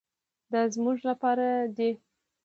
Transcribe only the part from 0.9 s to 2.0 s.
لپاره دي.